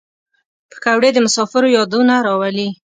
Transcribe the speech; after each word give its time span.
پکورې 0.71 1.09
د 1.13 1.17
مسافرو 1.25 1.73
یادونه 1.77 2.15
راولي 2.27 2.67